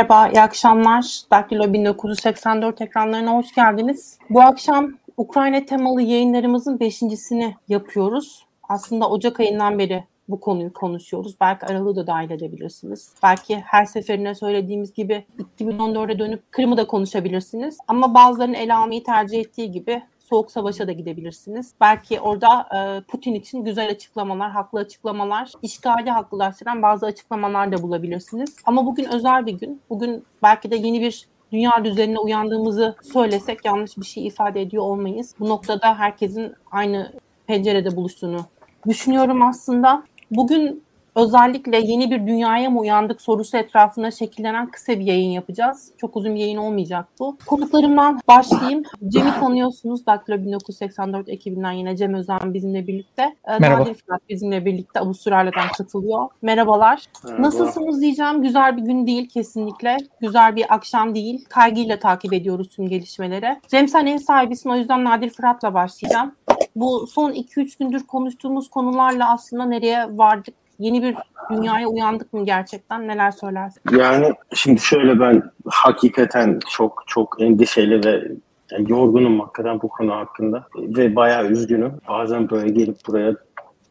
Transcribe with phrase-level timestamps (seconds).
[0.00, 1.20] Merhaba, iyi akşamlar.
[1.30, 4.18] Daktilo 1984 ekranlarına hoş geldiniz.
[4.30, 8.46] Bu akşam Ukrayna temalı yayınlarımızın beşincisini yapıyoruz.
[8.68, 11.36] Aslında Ocak ayından beri bu konuyu konuşuyoruz.
[11.40, 13.14] Belki aralığı da dahil edebilirsiniz.
[13.22, 15.24] Belki her seferine söylediğimiz gibi
[15.58, 17.78] 2014'e dönüp Kırım'ı da konuşabilirsiniz.
[17.88, 21.74] Ama bazılarının ele almayı tercih ettiği gibi soğuk savaşa da gidebilirsiniz.
[21.80, 28.56] Belki orada e, Putin için güzel açıklamalar, haklı açıklamalar, işgali haklılaştıran bazı açıklamalar da bulabilirsiniz.
[28.64, 29.80] Ama bugün özel bir gün.
[29.90, 35.34] Bugün belki de yeni bir dünya düzenine uyandığımızı söylesek yanlış bir şey ifade ediyor olmayız.
[35.40, 37.12] Bu noktada herkesin aynı
[37.46, 38.40] pencerede buluştuğunu
[38.88, 40.02] düşünüyorum aslında.
[40.30, 40.82] Bugün
[41.14, 45.92] özellikle yeni bir dünyaya mı uyandık sorusu etrafında şekillenen kısa bir yayın yapacağız.
[45.98, 47.38] Çok uzun bir yayın olmayacak bu.
[47.46, 48.82] Konuklarımdan başlayayım.
[49.08, 50.06] Cem'i tanıyorsunuz.
[50.06, 53.22] Daktilo 1984 ekibinden yine Cem Özen bizimle birlikte.
[53.22, 53.80] Ee, Merhaba.
[53.80, 56.28] Nadir Fırat bizimle birlikte Avustralya'dan katılıyor.
[56.42, 57.04] Merhabalar.
[57.24, 57.42] Merhaba.
[57.42, 58.42] Nasılsınız diyeceğim.
[58.42, 59.96] Güzel bir gün değil kesinlikle.
[60.20, 61.44] Güzel bir akşam değil.
[61.48, 63.60] Kaygıyla takip ediyoruz tüm gelişmeleri.
[63.68, 66.34] Cem sen ev sahibisin o yüzden Nadir Fırat'la başlayacağım.
[66.76, 70.54] Bu son 2-3 gündür konuştuğumuz konularla aslında nereye vardık?
[70.80, 71.16] Yeni bir
[71.50, 73.08] dünyaya uyandık mı gerçekten?
[73.08, 73.82] Neler söylersin?
[73.98, 78.28] Yani şimdi şöyle ben hakikaten çok çok endişeli ve
[78.70, 81.92] yani yorgunum hakikaten bu konu hakkında ve bayağı üzgünüm.
[82.08, 83.34] Bazen böyle gelip buraya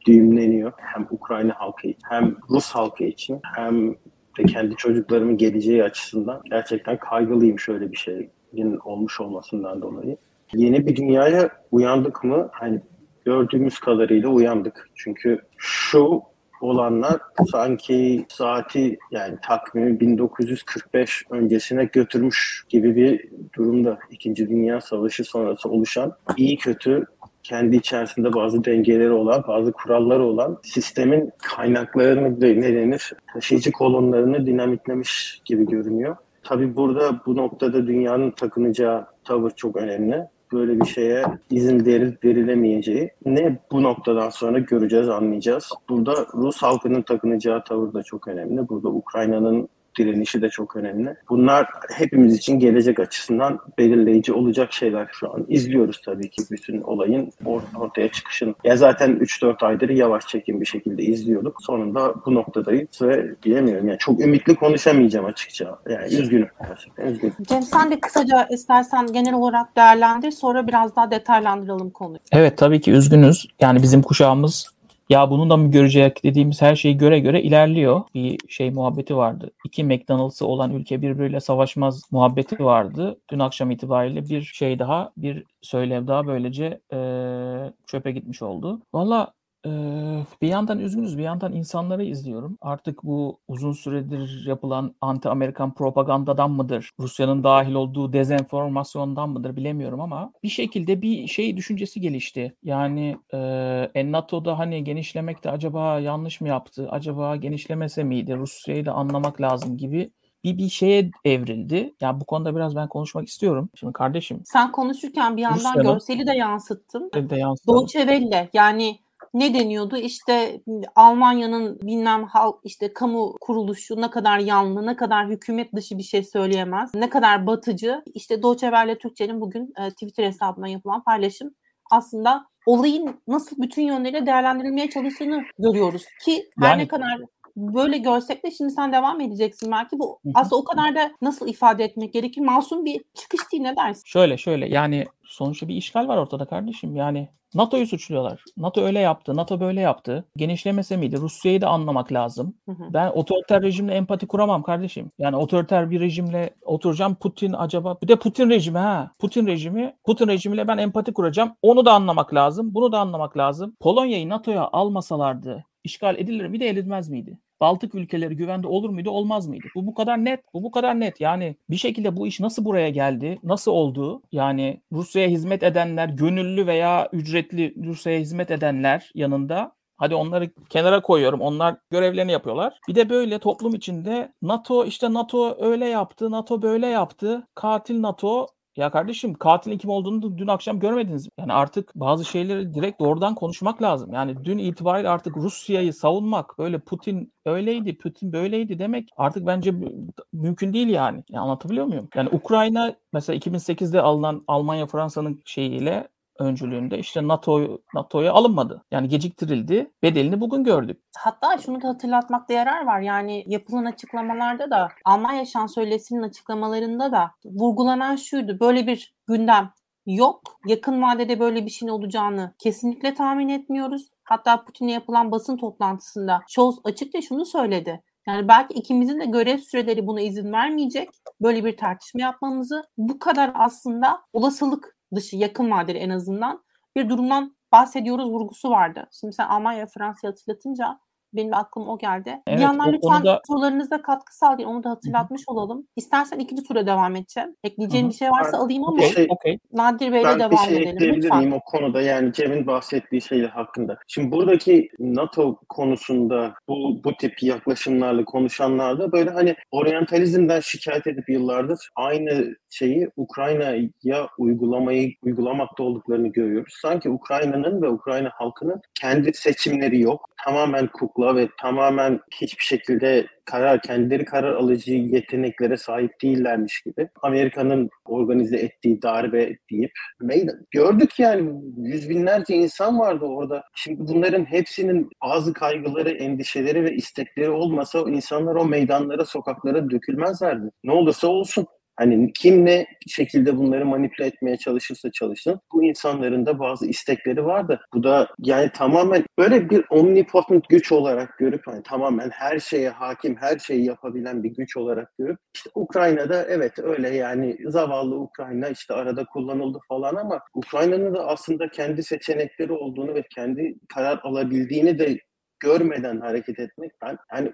[0.07, 0.71] düğümleniyor.
[0.77, 3.93] Hem Ukrayna halkı hem Rus halkı için hem
[4.37, 10.17] de kendi çocuklarımın geleceği açısından gerçekten kaygılıyım şöyle bir şeyin olmuş olmasından dolayı.
[10.53, 12.49] Yeni bir dünyaya uyandık mı?
[12.51, 12.81] Hani
[13.25, 14.89] gördüğümüz kadarıyla uyandık.
[14.95, 16.21] Çünkü şu
[16.61, 17.17] olanlar
[17.51, 23.99] sanki saati yani takvimi 1945 öncesine götürmüş gibi bir durumda.
[24.11, 27.05] İkinci Dünya Savaşı sonrası oluşan iyi kötü
[27.43, 35.41] kendi içerisinde bazı dengeleri olan, bazı kuralları olan sistemin kaynaklarını ne denir, taşıyıcı kolonlarını dinamitlemiş
[35.45, 36.15] gibi görünüyor.
[36.43, 43.11] Tabii burada bu noktada dünyanın takınacağı tavır çok önemli böyle bir şeye izin veril, verilemeyeceği
[43.25, 45.69] ne bu noktadan sonra göreceğiz, anlayacağız.
[45.89, 48.69] Burada Rus halkının takınacağı tavır da çok önemli.
[48.69, 51.15] Burada Ukrayna'nın direnişi de çok önemli.
[51.29, 55.45] Bunlar hepimiz için gelecek açısından belirleyici olacak şeyler şu an.
[55.47, 58.55] İzliyoruz tabii ki bütün olayın or- ortaya çıkışını.
[58.63, 61.57] Ya zaten 3-4 aydır yavaş çekim bir şekilde izliyorduk.
[61.63, 63.87] Sonunda bu noktadayız ve bilemiyorum.
[63.87, 65.79] Yani çok ümitli konuşamayacağım açıkça.
[65.89, 66.47] Yani üzgünüm.
[66.67, 67.33] Gerçekten üzgünüm.
[67.41, 70.31] Cem sen de kısaca istersen genel olarak değerlendir.
[70.31, 72.19] Sonra biraz daha detaylandıralım konuyu.
[72.31, 73.47] Evet tabii ki üzgünüz.
[73.59, 74.78] Yani bizim kuşağımız
[75.09, 78.01] ya bunu da mı görecek dediğimiz her şeyi göre göre ilerliyor.
[78.13, 79.51] Bir şey muhabbeti vardı.
[79.65, 83.19] İki McDonald's'ı olan ülke birbiriyle savaşmaz muhabbeti vardı.
[83.31, 88.81] Dün akşam itibariyle bir şey daha, bir söylev daha böylece eee, çöpe gitmiş oldu.
[88.93, 89.33] Valla
[89.65, 92.57] eee, bir yandan üzgünüz, bir yandan insanları izliyorum.
[92.61, 96.89] Artık bu uzun süredir yapılan anti-Amerikan propagandadan mıdır?
[96.99, 102.55] Rusya'nın dahil olduğu dezenformasyondan mıdır bilemiyorum ama bir şekilde bir şey düşüncesi gelişti.
[102.63, 106.87] Yani eee e, NATO'da hani genişlemek de acaba yanlış mı yaptı?
[106.91, 108.35] Acaba genişlemese miydi?
[108.37, 110.09] Rusya'yı da anlamak lazım gibi
[110.43, 111.93] bir bir şeye evrildi.
[112.01, 113.69] Yani bu konuda biraz ben konuşmak istiyorum.
[113.75, 117.11] Şimdi kardeşim Sen konuşurken bir yandan Rusya'nın- görseli de yansıttın.
[117.29, 117.79] de yansıtalım.
[117.81, 118.99] Deutsche Welle yani
[119.33, 119.97] ne deniyordu?
[119.97, 120.61] İşte
[120.95, 126.23] Almanya'nın bilmem halk işte kamu kuruluşu ne kadar yanlı, ne kadar hükümet dışı bir şey
[126.23, 128.01] söyleyemez, ne kadar batıcı.
[128.13, 131.55] İşte Deutsche Welle Türkçe'nin bugün e, Twitter hesabından yapılan paylaşım
[131.91, 137.17] aslında olayın nasıl bütün yönleriyle değerlendirilmeye çalıştığını görüyoruz ki her Yani- ne kadar
[137.55, 141.83] böyle görsek de şimdi sen devam edeceksin belki bu aslında o kadar da nasıl ifade
[141.83, 142.41] etmek gerekir?
[142.41, 144.01] Masum bir çıkış değil ne dersin?
[144.05, 146.95] Şöyle şöyle yani sonuçta bir işgal var ortada kardeşim.
[146.95, 148.43] Yani NATO'yu suçluyorlar.
[148.57, 150.25] NATO öyle yaptı, NATO böyle yaptı.
[150.35, 151.17] Genişlemese miydi?
[151.17, 152.53] Rusya'yı da anlamak lazım.
[152.65, 152.93] Hı hı.
[152.93, 155.11] Ben otoriter rejimle empati kuramam kardeşim.
[155.19, 159.11] Yani otoriter bir rejimle oturacağım Putin acaba bir de Putin rejimi ha.
[159.19, 161.51] Putin rejimi Putin rejimiyle ben empati kuracağım.
[161.61, 162.73] Onu da anlamak lazım.
[162.73, 163.75] Bunu da anlamak lazım.
[163.79, 167.39] Polonya'yı NATO'ya almasalardı işgal edilir miydi edilmez miydi?
[167.61, 169.67] Baltık ülkeleri güvende olur muydu olmaz mıydı?
[169.75, 170.39] Bu bu kadar net.
[170.53, 171.21] Bu bu kadar net.
[171.21, 173.39] Yani bir şekilde bu iş nasıl buraya geldi?
[173.43, 174.21] Nasıl oldu?
[174.31, 181.41] Yani Rusya'ya hizmet edenler, gönüllü veya ücretli Rusya'ya hizmet edenler yanında Hadi onları kenara koyuyorum.
[181.41, 182.79] Onlar görevlerini yapıyorlar.
[182.87, 187.47] Bir de böyle toplum içinde NATO işte NATO öyle yaptı, NATO böyle yaptı.
[187.55, 188.47] Katil NATO
[188.77, 191.25] ya kardeşim katilin kim olduğunu dün akşam görmediniz.
[191.25, 191.31] mi?
[191.39, 194.13] Yani artık bazı şeyleri direkt doğrudan konuşmak lazım.
[194.13, 200.07] Yani dün itibariyle artık Rusya'yı savunmak böyle Putin öyleydi, Putin böyleydi demek artık bence mü-
[200.33, 201.23] mümkün değil yani.
[201.29, 202.09] Ya anlatabiliyor muyum?
[202.15, 206.07] Yani Ukrayna mesela 2008'de alınan Almanya Fransa'nın şeyiyle
[206.39, 208.85] öncülüğünde işte NATO NATO'ya alınmadı.
[208.91, 209.91] Yani geciktirildi.
[210.03, 211.01] Bedelini bugün gördük.
[211.17, 213.01] Hatta şunu da hatırlatmakta yarar var.
[213.01, 218.59] Yani yapılan açıklamalarda da Almanya Şansölyesi'nin açıklamalarında da vurgulanan şuydu.
[218.59, 219.71] Böyle bir gündem
[220.05, 220.41] yok.
[220.67, 224.09] Yakın vadede böyle bir şeyin olacağını kesinlikle tahmin etmiyoruz.
[224.23, 228.03] Hatta Putin'le yapılan basın toplantısında Scholz açıkça şunu söyledi.
[228.27, 231.09] Yani belki ikimizin de görev süreleri buna izin vermeyecek.
[231.41, 236.63] Böyle bir tartışma yapmamızı bu kadar aslında olasılık dışı yakın vadeli en azından
[236.95, 239.09] bir durumdan bahsediyoruz vurgusu vardı.
[239.19, 240.99] Şimdi sen Almanya ve Fransa'yı hatırlatınca
[241.33, 242.41] benim de aklıma o geldi.
[242.47, 243.41] Evet, bir yandan lütfen konuda...
[243.47, 244.67] sorularınızda katkı sağlayın.
[244.67, 245.55] Onu da hatırlatmış Hı-hı.
[245.55, 245.87] olalım.
[245.95, 247.55] İstersen ikinci tura devam edeceğim.
[247.63, 248.13] Ekleyeceğim Hı-hı.
[248.13, 249.57] bir şey varsa ben, alayım ama şey, okay.
[249.73, 250.51] Nadir Bey'le devam edelim.
[250.51, 251.39] Ben bir şey ekleyebilir lütfen.
[251.39, 252.01] miyim o konuda?
[252.01, 253.97] Yani Cem'in bahsettiği şeyler hakkında.
[254.07, 261.89] Şimdi buradaki NATO konusunda bu, bu tip yaklaşımlarla konuşanlarda böyle hani oryantalizmden şikayet edip yıllardır
[261.95, 266.73] aynı şeyi Ukrayna'ya uygulamayı uygulamakta olduklarını görüyoruz.
[266.81, 270.29] Sanki Ukrayna'nın ve Ukrayna halkının kendi seçimleri yok.
[270.45, 277.09] Tamamen kukla ve tamamen hiçbir şekilde karar, kendileri karar alıcı yeteneklere sahip değillermiş gibi.
[277.21, 280.55] Amerika'nın organize ettiği darbe deyip meydan.
[280.71, 283.63] Gördük yani yüz binlerce insan vardı orada.
[283.75, 290.69] Şimdi bunların hepsinin bazı kaygıları, endişeleri ve istekleri olmasa insanlar o meydanlara, sokaklara dökülmezlerdi.
[290.83, 291.67] Ne olursa olsun.
[291.99, 297.79] Hani kim ne şekilde bunları manipüle etmeye çalışırsa çalışsın bu insanların da bazı istekleri vardı.
[297.93, 303.35] Bu da yani tamamen böyle bir omnipotent güç olarak görüp hani tamamen her şeye hakim,
[303.35, 308.93] her şeyi yapabilen bir güç olarak görüp işte Ukrayna'da evet öyle yani zavallı Ukrayna işte
[308.93, 315.19] arada kullanıldı falan ama Ukrayna'nın da aslında kendi seçenekleri olduğunu ve kendi karar alabildiğini de
[315.59, 317.51] görmeden hareket etmek ben yani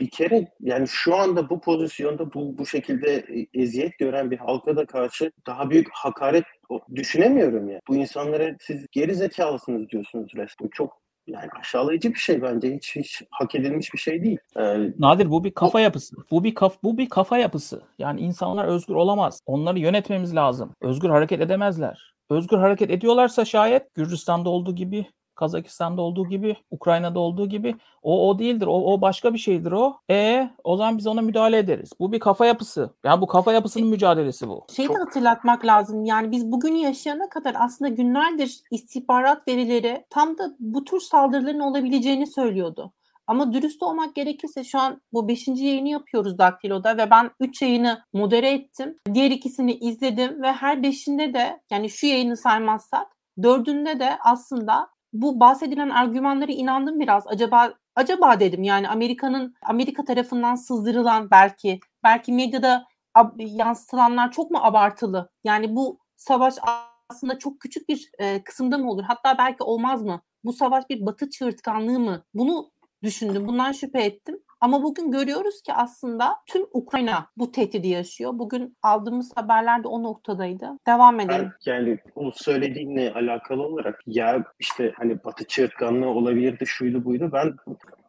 [0.00, 4.76] bir kere yani şu anda bu pozisyonda bu bu şekilde e, eziyet gören bir halka
[4.76, 6.44] da karşı daha büyük hakaret
[6.94, 7.72] düşünemiyorum ya.
[7.72, 7.82] Yani.
[7.88, 10.68] Bu insanlara siz geri zekalısınız diyorsunuz resmen.
[10.68, 14.38] Çok yani aşağılayıcı bir şey bence hiç hiç hak edilmiş bir şey değil.
[14.56, 16.16] Ee, Nadir bu bir kafa o, yapısı.
[16.30, 17.82] Bu bir kaf bu bir kafa yapısı.
[17.98, 19.40] Yani insanlar özgür olamaz.
[19.46, 20.74] Onları yönetmemiz lazım.
[20.80, 22.14] Özgür hareket edemezler.
[22.30, 28.38] Özgür hareket ediyorlarsa şayet Gürcistan'da olduğu gibi Kazakistan'da olduğu gibi, Ukrayna'da olduğu gibi o o
[28.38, 28.66] değildir.
[28.66, 29.96] O o başka bir şeydir o.
[30.10, 31.90] E o zaman biz ona müdahale ederiz.
[32.00, 32.90] Bu bir kafa yapısı.
[33.04, 34.66] Yani bu kafa yapısının mücadelesi bu.
[34.76, 34.96] Şeyi Çok...
[34.96, 36.04] de hatırlatmak lazım.
[36.04, 42.26] Yani biz bugün yaşayana kadar aslında günlerdir istihbarat verileri tam da bu tür saldırıların olabileceğini
[42.26, 42.92] söylüyordu.
[43.26, 48.02] Ama dürüst olmak gerekirse şu an bu beşinci yayını yapıyoruz Daktilo'da ve ben üç yayını
[48.12, 48.98] modere ettim.
[49.14, 53.06] Diğer ikisini izledim ve her beşinde de yani şu yayını saymazsak
[53.42, 57.26] dördünde de aslında bu bahsedilen argümanlara inandım biraz.
[57.26, 62.86] Acaba acaba dedim yani Amerika'nın Amerika tarafından sızdırılan belki belki medyada
[63.36, 65.30] yansıtılanlar çok mu abartılı?
[65.44, 66.54] Yani bu savaş
[67.08, 69.02] aslında çok küçük bir e, kısımda mı olur?
[69.02, 70.22] Hatta belki olmaz mı?
[70.44, 72.24] Bu savaş bir batı çığırtkanlığı mı?
[72.34, 72.70] Bunu
[73.02, 73.48] düşündüm.
[73.48, 74.38] Bundan şüphe ettim.
[74.62, 78.30] Ama bugün görüyoruz ki aslında tüm Ukrayna bu tehdidi yaşıyor.
[78.34, 80.78] Bugün aldığımız haberler de o noktadaydı.
[80.86, 81.52] Devam edelim.
[81.66, 87.30] Yani o söylediğinle alakalı olarak ya işte hani Batı çığırtkanlığı olabilirdi, şuydu buydu.
[87.32, 87.54] Ben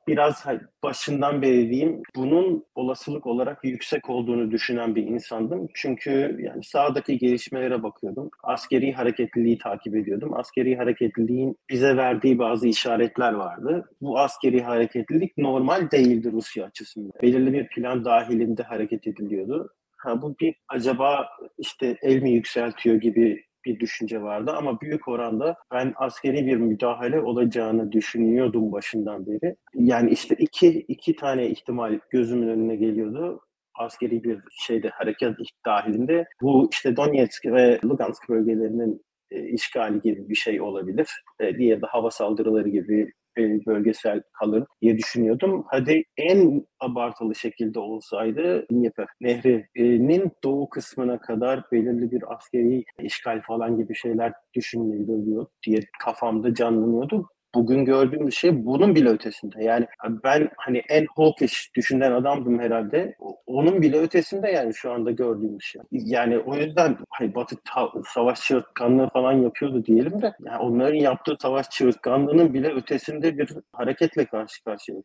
[0.07, 0.45] biraz
[0.83, 5.67] başından beri diyeyim bunun olasılık olarak yüksek olduğunu düşünen bir insandım.
[5.73, 8.29] Çünkü yani sağdaki gelişmelere bakıyordum.
[8.43, 10.33] Askeri hareketliliği takip ediyordum.
[10.33, 13.89] Askeri hareketliliğin bize verdiği bazı işaretler vardı.
[14.01, 17.11] Bu askeri hareketlilik normal değildi Rusya açısından.
[17.21, 19.69] Belirli bir plan dahilinde hareket ediliyordu.
[19.97, 25.55] Ha, bu bir acaba işte el mi yükseltiyor gibi bir düşünce vardı ama büyük oranda
[25.73, 29.55] ben askeri bir müdahale olacağını düşünüyordum başından beri.
[29.73, 33.41] Yani işte iki, iki tane ihtimal gözümün önüne geliyordu
[33.75, 39.01] askeri bir şeyde hareket dahilinde bu işte Donetsk ve Lugansk bölgelerinin
[39.31, 41.23] e, işgali gibi bir şey olabilir.
[41.39, 45.65] E, diğeri de hava saldırıları gibi e, bölgesel kalır diye düşünüyordum.
[45.67, 53.77] Hadi en abartılı şekilde olsaydı Dnieper Nehri'nin doğu kısmına kadar belirli bir askeri işgal falan
[53.77, 59.63] gibi şeyler düşünülüyor diye kafamda canlanıyordu bugün gördüğüm şey bunun bile ötesinde.
[59.63, 59.87] Yani
[60.23, 63.15] ben hani en hawkish düşünen adamdım herhalde.
[63.45, 65.81] Onun bile ötesinde yani şu anda gördüğüm şey.
[65.91, 71.35] Yani o yüzden hani Batı ta- savaş çığırtkanlığı falan yapıyordu diyelim de yani onların yaptığı
[71.41, 74.97] savaş çığırtkanlığının bile ötesinde bir hareketle karşı karşıya.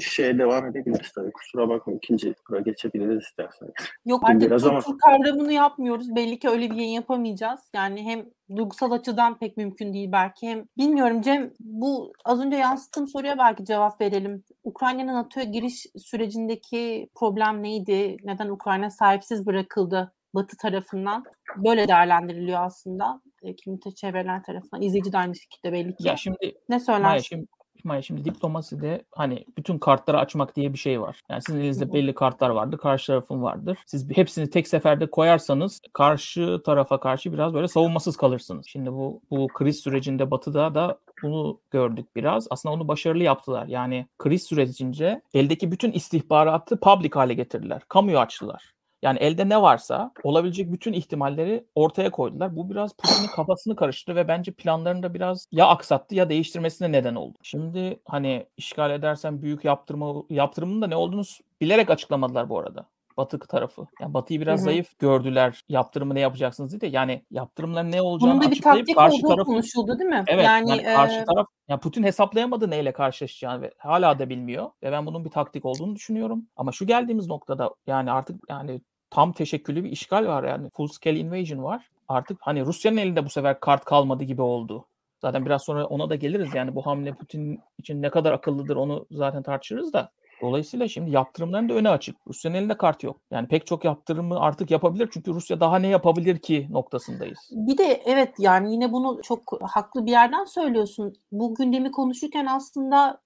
[0.00, 1.32] Şeye devam edebiliriz tabii.
[1.32, 3.68] Kusura bakma ikinci tura geçebiliriz istersen.
[4.06, 4.80] Yok artık Biraz ama...
[4.80, 6.16] kavramını yapmıyoruz.
[6.16, 7.60] Belli ki öyle bir yayın yapamayacağız.
[7.74, 8.24] Yani hem
[8.56, 10.48] duygusal açıdan pek mümkün değil belki.
[10.48, 14.44] Hem bilmiyorum Cem bu az önce yansıttığım soruya belki cevap verelim.
[14.64, 18.16] Ukrayna'nın NATO'ya giriş sürecindeki problem neydi?
[18.24, 20.12] Neden Ukrayna sahipsiz bırakıldı?
[20.34, 21.24] Batı tarafından
[21.56, 23.20] böyle değerlendiriliyor aslında.
[23.42, 24.82] E, kimi çevreler tarafından.
[24.82, 26.08] İzleyici de aynı şekilde belli ki.
[26.08, 27.02] Ya şimdi ne söylersin?
[27.02, 27.46] Maya şimdi,
[27.84, 31.20] Maya şimdi diplomaside hani bütün kartları açmak diye bir şey var.
[31.30, 33.78] Yani sizin elinizde belli kartlar vardır, karşı tarafın vardır.
[33.86, 38.66] Siz hepsini tek seferde koyarsanız karşı tarafa karşı biraz böyle savunmasız kalırsınız.
[38.66, 42.46] Şimdi bu bu kriz sürecinde Batı'da da bunu gördük biraz.
[42.50, 43.66] Aslında onu başarılı yaptılar.
[43.66, 47.82] Yani kriz sürecince eldeki bütün istihbaratı public hale getirdiler.
[47.88, 48.72] Kamuya açtılar.
[49.02, 52.56] Yani elde ne varsa olabilecek bütün ihtimalleri ortaya koydular.
[52.56, 57.14] Bu biraz Putin'in kafasını karıştırdı ve bence planlarını da biraz ya aksattı ya değiştirmesine neden
[57.14, 57.38] oldu.
[57.42, 61.22] Şimdi hani işgal edersen büyük yaptırma yaptırımın da ne olduğunu
[61.60, 62.88] bilerek açıklamadılar bu arada.
[63.16, 63.86] Batı tarafı.
[64.00, 64.64] Yani Batı'yı biraz hı hı.
[64.64, 65.64] zayıf gördüler.
[65.68, 69.44] Yaptırımı ne yapacaksınız diye de yani yaptırımların ne olacağını Bunun da bir taktik karşı olduğu
[69.44, 70.24] konuşuldu değil mi?
[70.26, 70.44] Evet.
[70.44, 71.24] Yani, yani karşı e...
[71.24, 75.64] taraf yani Putin hesaplayamadı neyle karşılaşacağını ve hala da bilmiyor ve ben bunun bir taktik
[75.64, 76.46] olduğunu düşünüyorum.
[76.56, 78.80] Ama şu geldiğimiz noktada yani artık yani
[79.12, 81.88] tam teşekküllü bir işgal var yani full scale invasion var.
[82.08, 84.86] Artık hani Rusya'nın elinde bu sefer kart kalmadı gibi oldu.
[85.20, 89.06] Zaten biraz sonra ona da geliriz yani bu hamle Putin için ne kadar akıllıdır onu
[89.10, 90.10] zaten tartışırız da.
[90.42, 92.16] Dolayısıyla şimdi yaptırımların da öne açık.
[92.26, 93.16] Rusya'nın elinde kart yok.
[93.30, 97.38] Yani pek çok yaptırımı artık yapabilir çünkü Rusya daha ne yapabilir ki noktasındayız.
[97.50, 101.12] Bir de evet yani yine bunu çok haklı bir yerden söylüyorsun.
[101.32, 103.20] Bu gündemi konuşurken aslında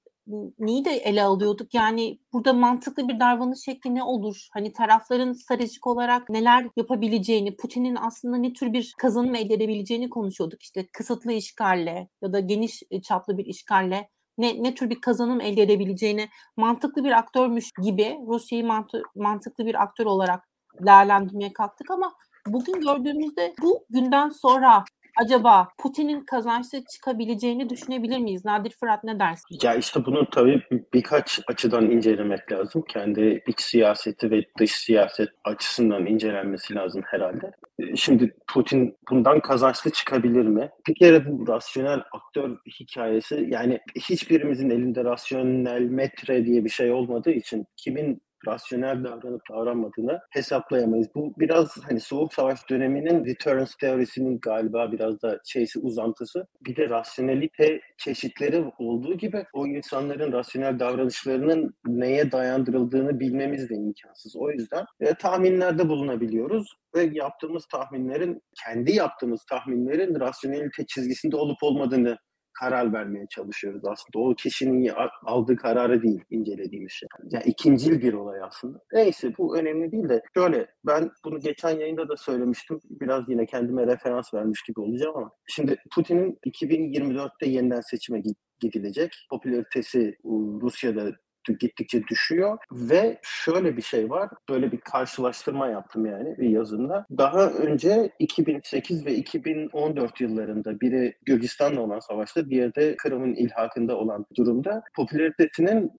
[0.59, 1.75] neyi de ele alıyorduk?
[1.75, 4.49] Yani burada mantıklı bir davranış şekli ne olur?
[4.53, 10.63] Hani tarafların stratejik olarak neler yapabileceğini, Putin'in aslında ne tür bir kazanım elde edebileceğini konuşuyorduk.
[10.63, 15.63] İşte kısıtlı işgalle ya da geniş çaplı bir işgalle ne, ne tür bir kazanım elde
[15.63, 20.49] edebileceğini mantıklı bir aktörmüş gibi Rusya'yı mantı, mantıklı bir aktör olarak
[20.81, 22.13] değerlendirmeye kalktık ama
[22.47, 24.85] bugün gördüğümüzde bu günden sonra
[25.17, 28.45] acaba Putin'in kazançlı çıkabileceğini düşünebilir miyiz?
[28.45, 29.59] Nadir Fırat ne dersin?
[29.63, 30.63] Ya işte bunu tabii
[30.95, 32.85] birkaç açıdan incelemek lazım.
[32.89, 37.51] Kendi iç siyaseti ve dış siyaset açısından incelenmesi lazım herhalde.
[37.97, 40.71] Şimdi Putin bundan kazançlı çıkabilir mi?
[40.89, 47.31] Bir kere bu rasyonel aktör hikayesi yani hiçbirimizin elinde rasyonel metre diye bir şey olmadığı
[47.31, 51.09] için kimin rasyonel davranıp davranmadığını hesaplayamayız.
[51.15, 56.47] Bu biraz hani Soğuk Savaş döneminin deterrence teorisinin galiba biraz da şeysi uzantısı.
[56.67, 64.37] Bir de rasyonelite çeşitleri olduğu gibi o insanların rasyonel davranışlarının neye dayandırıldığını bilmemiz de imkansız.
[64.37, 72.19] O yüzden e, tahminlerde bulunabiliyoruz ve yaptığımız tahminlerin, kendi yaptığımız tahminlerin rasyonelite çizgisinde olup olmadığını
[72.61, 74.19] karar vermeye çalışıyoruz aslında.
[74.19, 74.91] O kişinin
[75.25, 77.09] aldığı kararı değil incelediğimiz şey.
[77.31, 78.79] Yani ikincil bir olay aslında.
[78.93, 82.81] Neyse bu önemli değil de şöyle ben bunu geçen yayında da söylemiştim.
[82.91, 88.23] Biraz yine kendime referans vermiş gibi olacağım ama şimdi Putin'in 2024'te yeniden seçime
[88.61, 89.13] gidilecek.
[89.31, 90.17] Popülaritesi
[90.63, 91.13] Rusya'da
[91.53, 94.31] gittikçe düşüyor ve şöyle bir şey var.
[94.49, 97.07] Böyle bir karşılaştırma yaptım yani bir yazımda.
[97.19, 104.27] Daha önce 2008 ve 2014 yıllarında biri Gürcistan'la olan savaşta, diğeri de Kırım'ın ilhakında olan
[104.37, 105.93] durumda popülaritesinin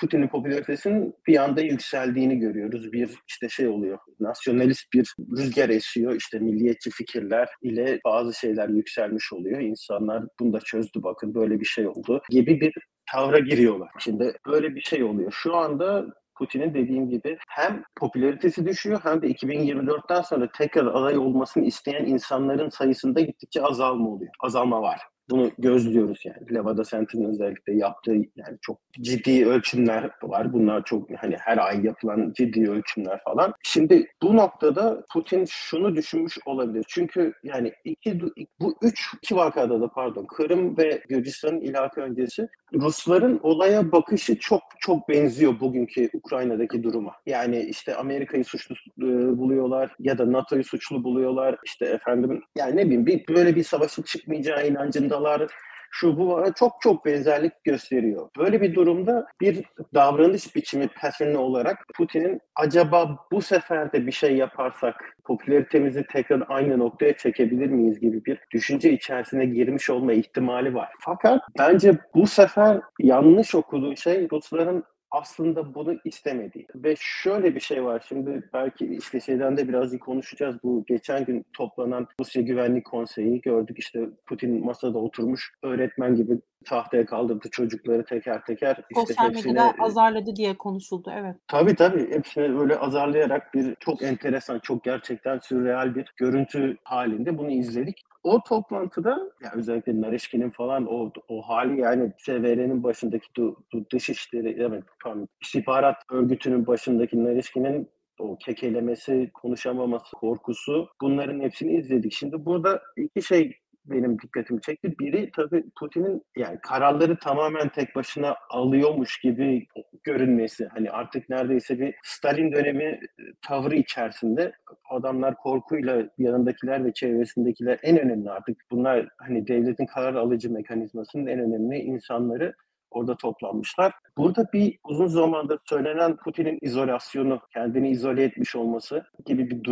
[0.00, 2.92] Putin'in popülaritesinin bir anda yükseldiğini görüyoruz.
[2.92, 3.98] Bir işte şey oluyor.
[4.20, 6.14] Nasyonalist bir rüzgar esiyor.
[6.14, 9.60] İşte milliyetçi fikirler ile bazı şeyler yükselmiş oluyor.
[9.60, 12.74] İnsanlar bunu da çözdü bakın böyle bir şey oldu gibi bir
[13.12, 13.90] tavra giriyorlar.
[13.98, 15.32] Şimdi böyle bir şey oluyor.
[15.32, 16.06] Şu anda
[16.38, 22.68] Putin'in dediğim gibi hem popülaritesi düşüyor hem de 2024'ten sonra tekrar aday olmasını isteyen insanların
[22.68, 24.32] sayısında gittikçe azalma oluyor.
[24.40, 25.00] Azalma var.
[25.30, 26.54] Bunu gözlüyoruz yani.
[26.54, 30.52] Levada Center'ın özellikle yaptığı yani çok ciddi ölçümler var.
[30.52, 33.54] Bunlar çok hani her ay yapılan ciddi ölçümler falan.
[33.62, 36.84] Şimdi bu noktada Putin şunu düşünmüş olabilir.
[36.88, 38.20] Çünkü yani iki
[38.60, 44.62] bu üç iki vakada da pardon Kırım ve Gürcistan'ın ilhakı öncesi Rusların olaya bakışı çok
[44.78, 47.12] çok benziyor bugünkü Ukrayna'daki duruma.
[47.26, 51.56] Yani işte Amerika'yı suçlu e, buluyorlar ya da NATO'yu suçlu buluyorlar.
[51.64, 54.66] İşte efendim yani ne bileyim bir, böyle bir savaşın çıkmayacağı
[55.14, 55.50] inancındalar
[55.90, 58.28] şu bu çok çok benzerlik gösteriyor.
[58.38, 64.36] Böyle bir durumda bir davranış biçimi pattern olarak Putin'in acaba bu sefer de bir şey
[64.36, 70.88] yaparsak popülaritemizi tekrar aynı noktaya çekebilir miyiz gibi bir düşünce içerisine girmiş olma ihtimali var.
[71.00, 76.66] Fakat bence bu sefer yanlış okuduğu şey Rusların aslında bunu istemedi.
[76.74, 78.04] Ve şöyle bir şey var.
[78.08, 80.56] Şimdi belki işte şeyden de birazcık konuşacağız.
[80.62, 83.78] Bu geçen gün toplanan Rusya Güvenlik Konseyi gördük.
[83.78, 88.76] İşte Putin masada oturmuş öğretmen gibi tahtaya kaldırdı çocukları teker teker.
[88.90, 91.36] İşte Sosyal hepsine, medyada azarladı diye konuşuldu evet.
[91.48, 97.50] Tabii tabii hepsini böyle azarlayarak bir çok enteresan, çok gerçekten sürreal bir görüntü halinde bunu
[97.50, 103.90] izledik o toplantıda ya özellikle Narişkin'in falan o o hali yani SVR'nin başındaki du, du,
[103.90, 112.12] dış işleri evet pardon, istihbarat örgütünün başındaki Narişkin'in o kekelemesi, konuşamaması, korkusu bunların hepsini izledik.
[112.12, 114.98] Şimdi burada iki şey benim dikkatimi çekti.
[114.98, 119.66] Biri tabii Putin'in yani kararları tamamen tek başına alıyormuş gibi
[120.04, 120.66] görünmesi.
[120.66, 123.00] Hani artık neredeyse bir Stalin dönemi e,
[123.42, 124.52] tavrı içerisinde
[124.90, 131.38] adamlar korkuyla yanındakiler ve çevresindekiler en önemli artık bunlar hani devletin karar alıcı mekanizmasının en
[131.38, 132.54] önemli insanları
[132.90, 133.92] orada toplanmışlar.
[134.16, 139.64] Burada bir uzun zamandır söylenen Putin'in izolasyonu, kendini izole etmiş olması gibi bir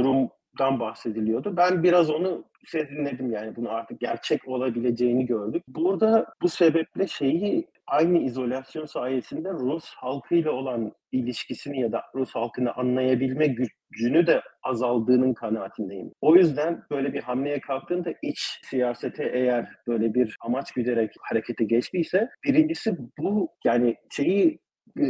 [0.59, 1.57] durumdan bahsediliyordu.
[1.57, 5.63] Ben biraz onu sezinledim yani bunu artık gerçek olabileceğini gördük.
[5.69, 12.75] Burada bu sebeple şeyi aynı izolasyon sayesinde Rus halkıyla olan ilişkisini ya da Rus halkını
[12.75, 16.11] anlayabilme gücünü de azaldığının kanaatindeyim.
[16.21, 22.29] O yüzden böyle bir hamleye kalktığında iç siyasete eğer böyle bir amaç güderek harekete geçtiyse
[22.45, 24.59] birincisi bu yani şeyi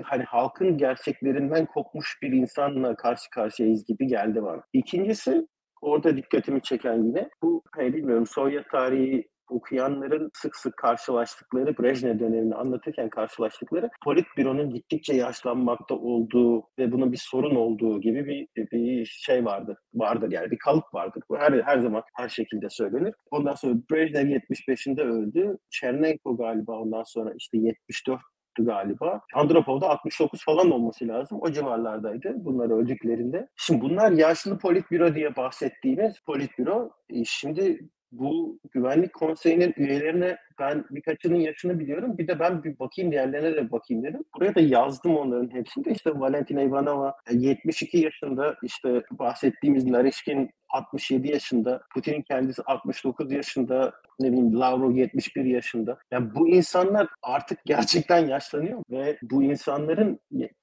[0.04, 4.62] hani halkın gerçeklerinden kopmuş bir insanla karşı karşıyayız gibi geldi bana.
[4.72, 5.46] İkincisi
[5.80, 12.54] orada dikkatimi çeken yine bu hani bilmiyorum Sovyet tarihi okuyanların sık sık karşılaştıkları, Brejnev dönemini
[12.54, 19.44] anlatırken karşılaştıkları Politbüro'nun gittikçe yaşlanmakta olduğu ve bunun bir sorun olduğu gibi bir, bir şey
[19.44, 19.78] vardır.
[19.94, 21.22] Vardır yani bir kalıp vardır.
[21.28, 23.14] Bu her, her zaman her şekilde söylenir.
[23.30, 25.58] Ondan sonra Brejnev 75'inde öldü.
[25.70, 28.20] Chernenko galiba ondan sonra işte 74
[28.58, 29.20] galiba.
[29.34, 31.38] Andropov'da 69 falan olması lazım.
[31.40, 33.48] O civarlardaydı bunlar öldüklerinde.
[33.56, 36.90] Şimdi bunlar yaşlı politbüro diye bahsettiğimiz politbüro.
[37.10, 42.18] E, şimdi bu güvenlik konseyinin üyelerine ben birkaçının yaşını biliyorum.
[42.18, 44.24] Bir de ben bir bakayım diğerlerine de bakayım dedim.
[44.36, 45.90] Buraya da yazdım onların hepsini de.
[45.90, 54.28] İşte Valentina Ivanova 72 yaşında işte bahsettiğimiz Narishkin 67 yaşında, Putin'in kendisi 69 yaşında, ne
[54.28, 55.98] bileyim Lavrov 71 yaşında.
[56.10, 60.20] Yani bu insanlar artık gerçekten yaşlanıyor ve bu insanların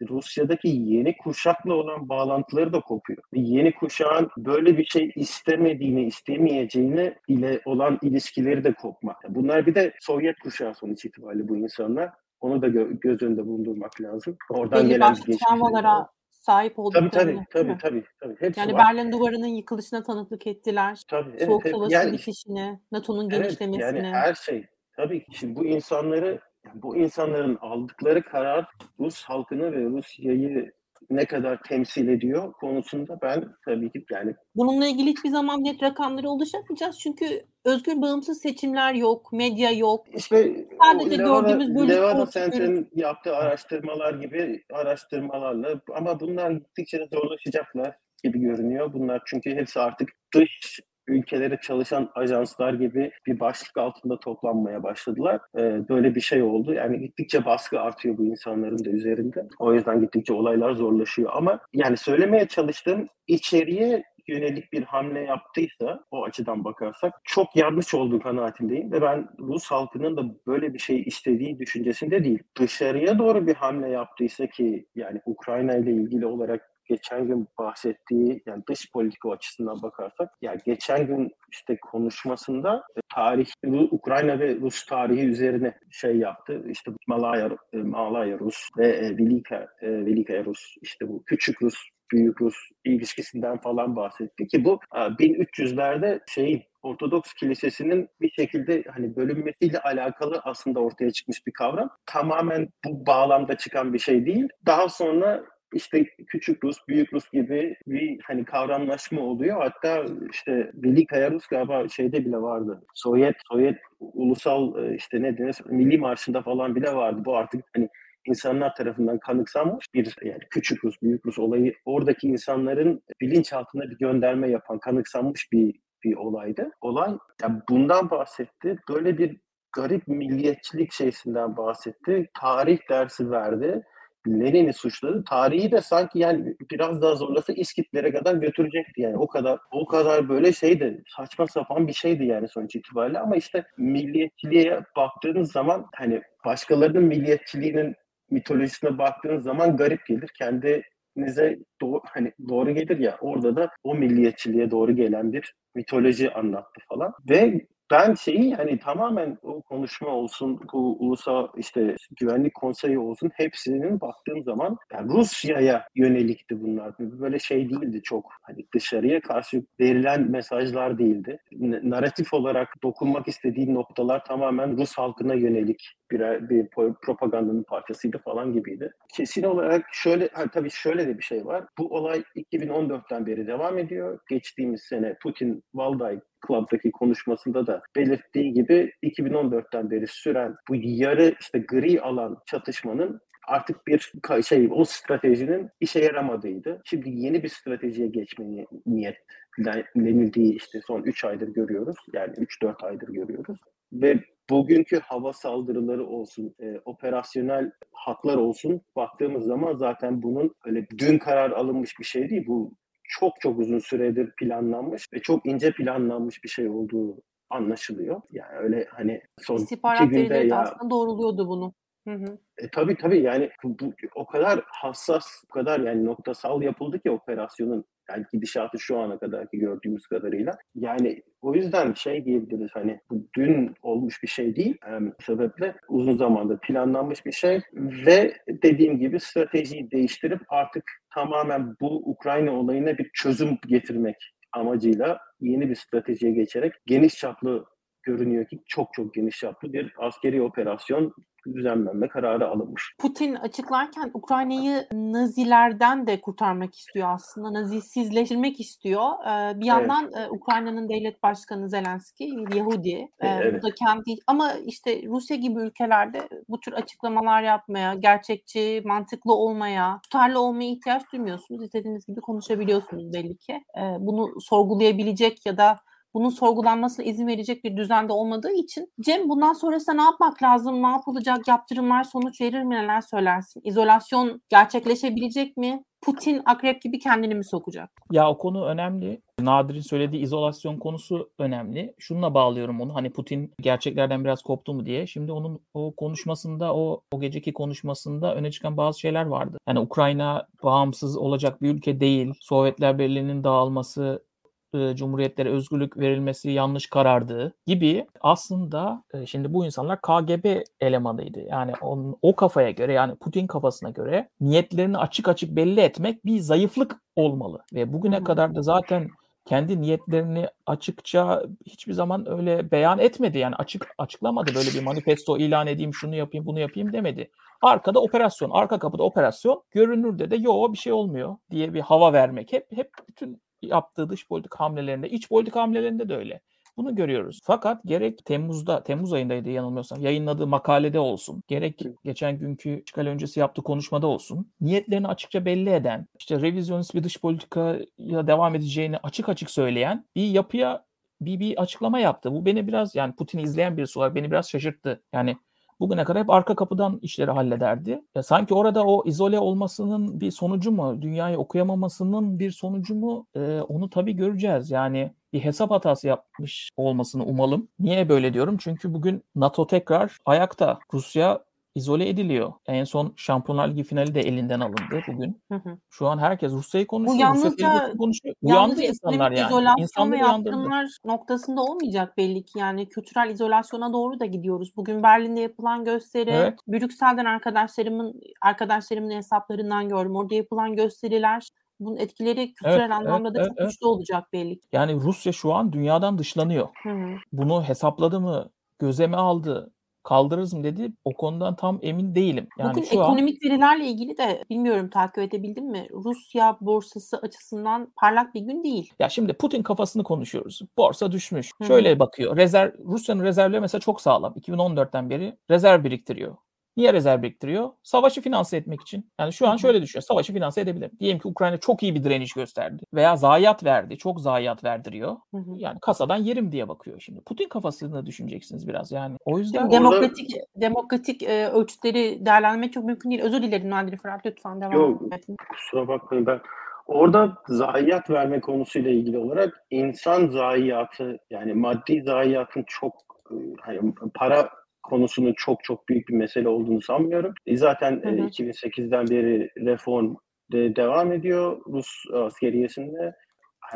[0.09, 3.23] Rusya'daki yeni kuşakla olan bağlantıları da kopuyor.
[3.33, 9.17] Yeni kuşağın böyle bir şey istemediğini, istemeyeceğini ile olan ilişkileri de kopmak.
[9.29, 12.09] Bunlar bir de Sovyet kuşağı sonuç itibariyle bu insanlar.
[12.39, 14.37] Onu da gö- göz önünde bulundurmak lazım.
[14.49, 17.11] Oradan Belli gelen başlı travmalara sahip olduklarını.
[17.11, 18.35] Tabii tabii tabii, tabii tabii.
[18.39, 18.79] Hepsi yani var.
[18.79, 21.01] Berlin Duvarı'nın yıkılışına tanıklık ettiler.
[21.07, 21.75] Tabii, evet, Soğuk evet.
[21.75, 23.97] Savaş'ın Yani- bitişine, NATO'nun Evet, genişlemesine.
[24.07, 24.65] yani her şey.
[24.95, 26.39] Tabii ki şimdi bu insanları
[26.73, 28.65] bu insanların aldıkları karar
[28.99, 30.71] Rus halkını ve Rusya'yı
[31.09, 36.29] ne kadar temsil ediyor konusunda ben tabii ki yani Bununla ilgili hiçbir zaman net rakamları
[36.29, 36.99] ulaşamayacağız.
[36.99, 37.25] Çünkü
[37.65, 40.05] özgür bağımsız seçimler yok, medya yok.
[40.15, 47.95] işte Sadece Levada, gördüğümüz bölük Levada Center'ın yaptığı araştırmalar gibi araştırmalarla ama bunlar gittikçe zorlaşacaklar
[48.23, 48.93] gibi görünüyor.
[48.93, 55.41] Bunlar çünkü hepsi artık dış ülkelere çalışan ajanslar gibi bir başlık altında toplanmaya başladılar.
[55.57, 56.73] Ee, böyle bir şey oldu.
[56.73, 59.47] Yani gittikçe baskı artıyor bu insanların da üzerinde.
[59.59, 61.29] O yüzden gittikçe olaylar zorlaşıyor.
[61.33, 68.19] Ama yani söylemeye çalıştığım içeriye yönelik bir hamle yaptıysa o açıdan bakarsak çok yanlış olduğu
[68.19, 72.43] kanaatindeyim ve ben Rus halkının da böyle bir şey istediği düşüncesinde değil.
[72.59, 78.63] Dışarıya doğru bir hamle yaptıysa ki yani Ukrayna ile ilgili olarak geçen gün bahsettiği yani
[78.69, 83.47] dış politika açısından bakarsak yani geçen gün işte konuşmasında e, tarih
[83.91, 86.63] Ukrayna ve Rus tarihi üzerine şey yaptı.
[86.69, 91.75] İşte Malaya, e, Malaya Rus ve e, Velika, Velika Rus işte bu küçük Rus
[92.11, 99.15] büyük Rus ilişkisinden falan bahsetti ki bu e, 1300'lerde şeyin Ortodoks Kilisesi'nin bir şekilde hani
[99.15, 101.89] bölünmesiyle alakalı aslında ortaya çıkmış bir kavram.
[102.05, 104.47] Tamamen bu bağlamda çıkan bir şey değil.
[104.65, 109.61] Daha sonra işte küçük Rus, büyük Rus gibi bir hani kavramlaşma oluyor.
[109.61, 112.81] Hatta işte Velikaya Rus galiba şeyde bile vardı.
[112.95, 117.21] Sovyet, Sovyet ulusal e, işte ne denir milli marşında falan bile vardı.
[117.25, 117.89] Bu artık hani
[118.25, 124.49] insanlar tarafından kanıksanmış bir yani küçük Rus, büyük Rus olayı oradaki insanların bilinçaltına bir gönderme
[124.49, 126.71] yapan, kanıksanmış bir bir olaydı.
[126.81, 128.77] Olay yani bundan bahsetti.
[128.89, 129.37] Böyle bir
[129.73, 132.29] garip milliyetçilik şeysinden bahsetti.
[132.39, 133.83] Tarih dersi verdi.
[134.27, 135.23] Lenin'i suçladı.
[135.29, 139.17] Tarihi de sanki yani biraz daha zorlasa İskitlere kadar götürecekti yani.
[139.17, 141.03] O kadar o kadar böyle şeydi.
[141.07, 147.95] Saçma sapan bir şeydi yani sonuç itibariyle ama işte milliyetçiliğe baktığınız zaman hani başkalarının milliyetçiliğinin
[148.31, 150.29] mitolojisine baktığınız zaman garip gelir.
[150.37, 156.81] Kendinize doğru, hani doğru gelir ya orada da o milliyetçiliğe doğru gelen bir mitoloji anlattı
[156.89, 157.13] falan.
[157.29, 164.01] Ve ben şeyi hani tamamen o konuşma olsun, bu ulusal işte güvenlik konseyi olsun hepsinin
[164.01, 166.93] baktığım zaman yani Rusya'ya yönelikti bunlar.
[166.99, 168.25] Böyle şey değildi çok.
[168.41, 171.39] Hani dışarıya karşı verilen mesajlar değildi.
[171.83, 176.67] Naratif olarak dokunmak istediği noktalar tamamen Rus halkına yönelik bir, bir
[177.01, 178.91] propagandanın parçasıydı falan gibiydi.
[179.15, 181.65] Kesin olarak şöyle, ha, tabii şöyle de bir şey var.
[181.77, 184.19] Bu olay 2014'ten beri devam ediyor.
[184.29, 191.59] Geçtiğimiz sene Putin Valday Club'daki konuşmasında da belirttiği gibi 2014'ten beri süren bu yarı işte
[191.59, 196.81] gri alan çatışmanın artık bir şey o stratejinin işe yaramadığıydı.
[196.85, 201.95] Şimdi yeni bir stratejiye geçmeyi niyetlenildiği işte son 3 aydır görüyoruz.
[202.13, 203.59] Yani 3-4 aydır görüyoruz.
[203.93, 211.17] Ve bugünkü hava saldırıları olsun, e, operasyonel hatlar olsun baktığımız zaman zaten bunun öyle dün
[211.17, 212.43] karar alınmış bir şey değil.
[212.47, 212.73] Bu
[213.19, 218.21] çok çok uzun süredir planlanmış ve çok ince planlanmış bir şey olduğu anlaşılıyor.
[218.31, 220.59] Yani öyle hani son İstihbarat iki günde ya...
[220.59, 221.73] aslında doğruluyordu bunu.
[222.09, 222.37] Hı hı.
[222.57, 223.77] E, tabii tabii yani bu,
[224.15, 229.59] o kadar hassas, o kadar yani noktasal yapıldı ki operasyonun yani gidişatı şu ana kadarki
[229.59, 230.51] gördüğümüz kadarıyla.
[230.75, 234.77] Yani o yüzden şey diyebiliriz hani bu dün olmuş bir şey değil.
[234.87, 237.61] Yani sebeple uzun zamandır planlanmış bir şey
[238.05, 244.15] ve dediğim gibi stratejiyi değiştirip artık tamamen bu Ukrayna olayına bir çözüm getirmek
[244.51, 247.65] amacıyla yeni bir stratejiye geçerek geniş çaplı
[248.03, 251.13] görünüyor ki çok çok geniş çaplı bir askeri operasyon
[251.55, 252.95] düzenlenme kararı alınmış.
[252.99, 257.53] Putin açıklarken Ukrayna'yı Nazilerden de kurtarmak istiyor aslında.
[257.53, 259.05] Nazisizleştirmek istiyor.
[259.25, 260.31] Ee, bir yandan evet.
[260.31, 263.09] Ukrayna'nın devlet başkanı Zelenski Yahudi.
[263.19, 263.63] Ee, evet.
[263.63, 269.99] Bu da kendi ama işte Rusya gibi ülkelerde bu tür açıklamalar yapmaya, gerçekçi, mantıklı olmaya,
[270.03, 271.63] tutarlı olmaya ihtiyaç duymuyorsunuz.
[271.63, 273.63] İstediğiniz gibi konuşabiliyorsunuz belli ki.
[273.77, 275.75] Ee, bunu sorgulayabilecek ya da
[276.13, 280.87] bunun sorgulanmasına izin verecek bir düzende olmadığı için Cem bundan sonrasında ne yapmak lazım, ne
[280.87, 283.61] yapılacak, yaptırımlar sonuç verir mi, neler söylersin?
[283.63, 285.83] İzolasyon gerçekleşebilecek mi?
[286.01, 287.89] Putin akrep gibi kendini mi sokacak?
[288.11, 289.21] Ya o konu önemli.
[289.39, 291.93] Nadir'in söylediği izolasyon konusu önemli.
[291.99, 292.95] Şununla bağlıyorum onu.
[292.95, 295.07] Hani Putin gerçeklerden biraz koptu mu diye.
[295.07, 299.57] Şimdi onun o konuşmasında, o o geceki konuşmasında öne çıkan bazı şeyler vardı.
[299.67, 302.33] Yani Ukrayna bağımsız olacak bir ülke değil.
[302.39, 304.23] Sovyetler Birliği'nin dağılması
[304.73, 311.39] e, cumhuriyetlere özgürlük verilmesi yanlış karardı gibi aslında e, şimdi bu insanlar KGB elemanıydı.
[311.39, 316.39] Yani onun, o kafaya göre yani Putin kafasına göre niyetlerini açık açık belli etmek bir
[316.39, 317.63] zayıflık olmalı.
[317.73, 319.09] Ve bugüne kadar da zaten
[319.45, 323.37] kendi niyetlerini açıkça hiçbir zaman öyle beyan etmedi.
[323.37, 324.55] Yani açık açıklamadı.
[324.55, 327.31] Böyle bir manifesto ilan edeyim, şunu yapayım, bunu yapayım demedi.
[327.61, 332.53] Arkada operasyon, arka kapıda operasyon, görünürde de yo bir şey olmuyor diye bir hava vermek.
[332.53, 336.41] Hep hep bütün yaptığı dış politik hamlelerinde, iç politik hamlelerinde de öyle.
[336.77, 337.39] Bunu görüyoruz.
[337.43, 343.61] Fakat gerek Temmuz'da, Temmuz ayındaydı yanılmıyorsam yayınladığı makalede olsun, gerek geçen günkü çıkal öncesi yaptığı
[343.61, 349.51] konuşmada olsun, niyetlerini açıkça belli eden, işte revizyonist bir dış politikaya devam edeceğini açık açık
[349.51, 350.85] söyleyen bir yapıya
[351.21, 352.31] bir, bir açıklama yaptı.
[352.31, 355.03] Bu beni biraz yani Putin'i izleyen birisi olarak beni biraz şaşırttı.
[355.13, 355.37] Yani
[355.79, 358.01] bugüne kadar hep arka kapıdan işleri hallederdi.
[358.15, 363.61] Ya sanki orada o izole olmasının bir sonucu mu, dünyayı okuyamamasının bir sonucu mu ee,
[363.61, 364.71] onu tabii göreceğiz.
[364.71, 367.67] Yani bir hesap hatası yapmış olmasını umalım.
[367.79, 368.57] Niye böyle diyorum?
[368.59, 370.79] Çünkü bugün NATO tekrar ayakta.
[370.93, 371.43] Rusya
[371.75, 372.53] izole ediliyor.
[372.67, 375.41] En son Şampiyonlar Ligi finali de elinden alındı bugün.
[375.51, 375.77] Hı hı.
[375.89, 377.17] Şu an herkes Rusya'yı konuşuyor.
[377.17, 378.35] Bu yalnızca, konuşuyor.
[378.41, 380.11] Uyandı insanlar yani.
[380.11, 382.59] Ve yaptırımlar noktasında olmayacak belli ki.
[382.59, 384.75] Yani kültürel izolasyona doğru da gidiyoruz.
[384.75, 386.59] Bugün Berlin'de yapılan gösteri, evet.
[386.67, 390.15] Brüksel'den arkadaşlarımın arkadaşlarımın hesaplarından gördüm.
[390.15, 394.59] Orada yapılan gösteriler bunun etkileri kültürel evet, anlamda evet, da çok evet, güçlü olacak belli
[394.59, 394.67] ki.
[394.71, 396.67] Yani Rusya şu an dünyadan dışlanıyor.
[396.83, 397.15] Hı hı.
[397.31, 398.49] Bunu hesapladı mı?
[398.79, 399.73] Göze mi aldı?
[400.09, 400.91] Kaldırırız mı dedi.
[401.05, 402.47] O konudan tam emin değilim.
[402.59, 403.49] Yani Bugün şu ekonomik an...
[403.49, 405.87] verilerle ilgili de bilmiyorum takip edebildin mi?
[405.91, 408.93] Rusya borsası açısından parlak bir gün değil.
[408.99, 410.61] Ya şimdi Putin kafasını konuşuyoruz.
[410.77, 411.51] Borsa düşmüş.
[411.57, 411.67] Hı-hı.
[411.67, 412.37] Şöyle bakıyor.
[412.37, 414.33] Rezerv Rusya'nın rezervleri mesela çok sağlam.
[414.33, 416.35] 2014'ten beri rezerv biriktiriyor.
[416.79, 417.69] Niye rezerv biriktiriyor?
[417.83, 419.11] Savaşı finanse etmek için.
[419.19, 420.03] Yani şu an şöyle düşüyor.
[420.03, 420.91] Savaşı finanse edebilir.
[420.99, 422.83] Diyelim ki Ukrayna çok iyi bir direniş gösterdi.
[422.93, 423.97] Veya zayiat verdi.
[423.97, 425.15] Çok zayiat verdiriyor.
[425.31, 425.51] Hı hı.
[425.57, 427.21] Yani kasadan yerim diye bakıyor şimdi.
[427.21, 428.91] Putin kafasını düşüneceksiniz biraz.
[428.91, 429.71] Yani o yüzden...
[429.71, 433.21] Demokratik demokratik e, ölçütleri değerlendirmek çok mümkün değil.
[433.21, 435.37] Özür dilerim Nadir Fırat lütfen devam Yok, edin.
[435.49, 436.39] Kusura bakmayın ben
[436.85, 442.93] Orada zayiat verme konusuyla ilgili olarak insan zayiatı yani maddi zayiatın çok
[443.31, 444.49] e, hani para
[444.89, 447.33] konusunun çok çok büyük bir mesele olduğunu sanmıyorum.
[447.47, 448.15] E zaten hı hı.
[448.15, 450.15] 2008'den beri reform
[450.51, 453.15] de devam ediyor Rus askeriyesinde.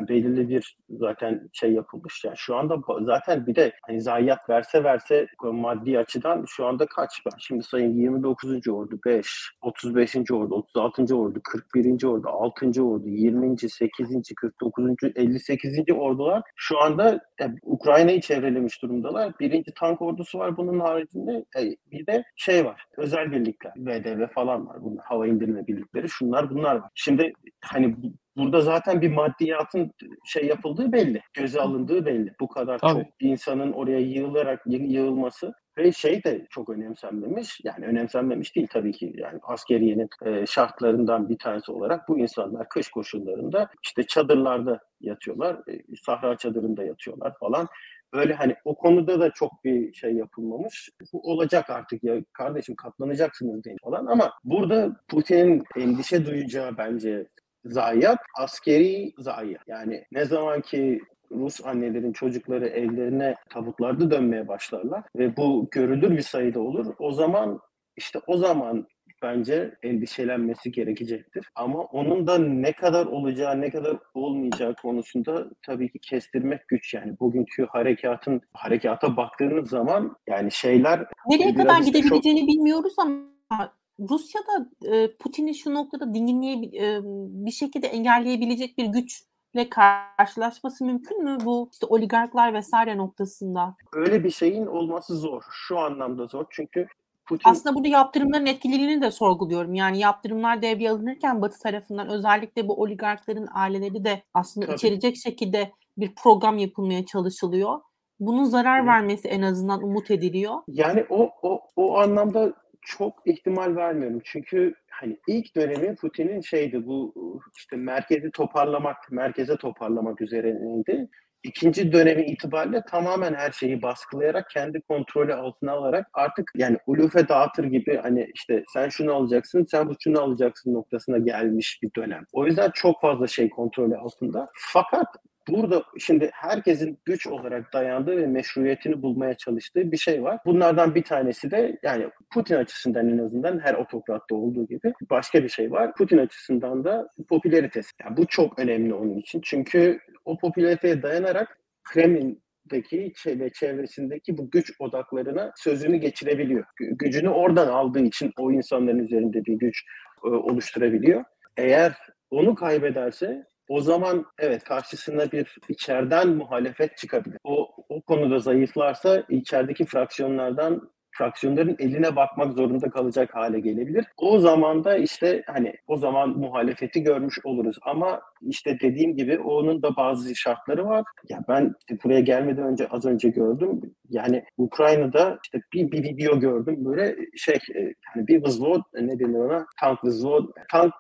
[0.02, 2.24] Belirli bir zaten şey yapılmış.
[2.24, 7.10] Yani şu anda zaten bir de hani zayiat verse verse maddi açıdan şu anda kaç
[7.26, 8.68] ben şimdi sayın 29.
[8.68, 9.28] ordu 5,
[9.62, 10.16] 35.
[10.32, 11.16] ordu, 36.
[11.16, 12.04] ordu, 41.
[12.04, 12.84] ordu, 6.
[12.84, 13.60] ordu, 20.
[13.70, 14.34] 8.
[14.36, 14.86] 49.
[15.16, 15.80] 58.
[15.92, 19.34] ordular şu anda yani Ukrayna'yı çevrelemiş durumdalar.
[19.40, 21.46] Birinci tank ordusu var bunun haricinde.
[21.58, 22.86] E, bir de şey var.
[22.98, 23.74] Özel birlikler.
[23.78, 24.84] VDV falan var.
[24.84, 26.10] Bunlar hava indirme birlikleri.
[26.10, 26.90] Şunlar bunlar var.
[26.96, 27.96] Şimdi hani
[28.38, 29.92] burada zaten bir maddiyatın
[30.26, 31.22] şey yapıldığı belli.
[31.34, 32.34] Göze alındığı belli.
[32.40, 33.04] Bu kadar Tabii.
[33.04, 37.62] çok insanın oraya yığılarak yı- yığılması ve şey de çok önemsenmemiş.
[37.64, 39.14] Yani önemsenmemiş değil tabii ki.
[39.16, 45.56] Yani askeriyenin e, şartlarından bir tanesi olarak bu insanlar kış koşullarında işte çadırlarda yatıyorlar.
[45.56, 47.68] E, sahra çadırında yatıyorlar falan.
[48.14, 50.90] Öyle hani o konuda da çok bir şey yapılmamış.
[51.14, 57.28] Bu olacak artık ya kardeşim katlanacaksınız deyin falan ama burada Putin'in endişe duyacağı bence
[57.66, 59.68] zayiat askeri zayiat.
[59.68, 66.22] Yani ne zaman ki Rus annelerin çocukları evlerine tabutlarda dönmeye başlarlar ve bu görülür bir
[66.22, 66.94] sayıda olur.
[67.00, 67.60] O zaman
[67.96, 68.88] işte o zaman
[69.24, 71.50] bence endişelenmesi gerekecektir.
[71.56, 76.94] Ama onun da ne kadar olacağı, ne kadar olmayacağı konusunda tabii ki kestirmek güç.
[76.94, 84.70] Yani bugünkü harekatın harekata baktığınız zaman yani şeyler Nereye Biraz kadar gidebileceğini bilmiyoruz ama Rusya'da
[84.96, 87.02] e, Putin'i şu noktada dinginliğe e,
[87.46, 93.76] bir şekilde engelleyebilecek bir güçle karşılaşması mümkün mü bu işte oligarklar vesaire noktasında?
[93.94, 95.44] öyle bir şeyin olması zor.
[95.52, 96.46] Şu anlamda zor.
[96.50, 96.88] Çünkü
[97.26, 99.74] Putin Aslında burada yaptırımların etkililiğini de sorguluyorum.
[99.74, 104.76] Yani yaptırımlar devreye alınırken Batı tarafından özellikle bu oligarkların aileleri de aslında Tabii.
[104.76, 107.80] içerecek şekilde bir program yapılmaya çalışılıyor.
[108.20, 110.56] Bunun zarar vermesi en azından umut ediliyor.
[110.68, 112.54] Yani o o o anlamda
[112.86, 114.22] çok ihtimal vermiyorum.
[114.24, 117.14] Çünkü hani ilk dönemi Putin'in şeydi bu
[117.58, 121.10] işte merkezi toparlamak, merkeze toparlamak üzerineydi.
[121.44, 127.64] İkinci dönemi itibariyle tamamen her şeyi baskılayarak kendi kontrolü altına alarak artık yani ulufe dağıtır
[127.64, 132.24] gibi hani işte sen şunu alacaksın, sen bu şunu alacaksın noktasına gelmiş bir dönem.
[132.34, 134.48] O yüzden çok fazla şey kontrolü altında.
[134.56, 135.08] Fakat
[135.50, 140.40] Burada şimdi herkesin güç olarak dayandığı ve meşruiyetini bulmaya çalıştığı bir şey var.
[140.46, 145.50] Bunlardan bir tanesi de yani Putin açısından en azından her otokratta olduğu gibi başka bir
[145.50, 145.94] şey var.
[145.96, 147.92] Putin açısından da popülaritesi.
[148.04, 149.42] Yani bu çok önemli onun için.
[149.44, 156.64] Çünkü o popülariteye dayanarak Kremlin'deki çe- ve çevresindeki bu güç odaklarına sözünü geçirebiliyor.
[156.82, 159.84] Gü- Gücünü oradan aldığı için o insanların üzerinde bir güç
[160.26, 161.24] e, oluşturabiliyor.
[161.58, 161.94] Eğer
[162.32, 167.38] onu kaybederse o zaman evet karşısına bir içeriden muhalefet çıkabilir.
[167.44, 174.06] O, o konuda zayıflarsa içerideki fraksiyonlardan fraksiyonların eline bakmak zorunda kalacak hale gelebilir.
[174.18, 179.82] O zaman da işte hani o zaman muhalefeti görmüş oluruz ama işte dediğim gibi onun
[179.82, 181.04] da bazı şartları var.
[181.30, 181.74] Ya ben
[182.04, 183.82] buraya gelmeden önce az önce gördüm.
[184.10, 189.40] Yani Ukrayna'da işte bir, bir video gördüm böyle şey e, yani bir vızvo ne denir
[189.40, 190.94] ona tank vızvo tank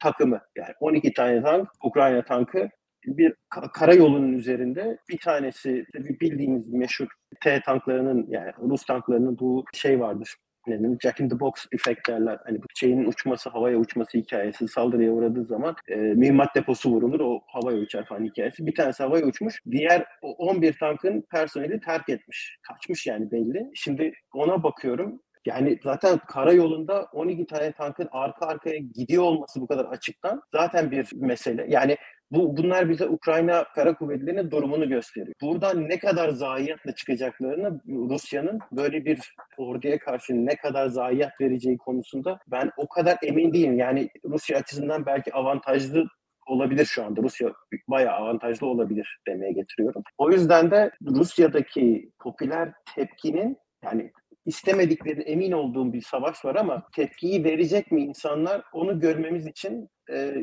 [0.00, 2.68] takımı yani 12 tane tank Ukrayna tankı
[3.06, 7.06] bir ka- karayolunun üzerinde bir tanesi tabii bildiğimiz meşhur
[7.40, 10.36] T tanklarının yani Rus tanklarının bu şey vardır.
[10.68, 10.98] Denir?
[11.02, 12.38] Jack in the box effect derler.
[12.44, 17.40] Hani bu şeyin uçması, havaya uçması hikayesi saldırıya uğradığı zaman e, mühimmat deposu vurulur, o
[17.46, 18.66] havaya uçar falan hikayesi.
[18.66, 22.58] Bir tanesi havaya uçmuş, diğer o 11 tankın personeli terk etmiş.
[22.68, 23.70] Kaçmış yani belli.
[23.74, 29.84] Şimdi ona bakıyorum, yani zaten karayolunda 12 tane tankın arka arkaya gidiyor olması bu kadar
[29.84, 31.66] açıktan zaten bir mesele.
[31.68, 31.96] Yani
[32.30, 35.34] bu bunlar bize Ukrayna Kara Kuvvetleri'nin durumunu gösteriyor.
[35.42, 42.38] Buradan ne kadar zayiatla çıkacaklarını Rusya'nın böyle bir orduya karşı ne kadar zayiat vereceği konusunda
[42.46, 43.78] ben o kadar emin değilim.
[43.78, 46.04] Yani Rusya açısından belki avantajlı
[46.46, 47.22] olabilir şu anda.
[47.22, 47.52] Rusya
[47.88, 50.02] bayağı avantajlı olabilir demeye getiriyorum.
[50.18, 54.12] O yüzden de Rusya'daki popüler tepkinin yani
[54.46, 60.34] istemediklerine emin olduğum bir savaş var ama tepkiyi verecek mi insanlar onu görmemiz için e,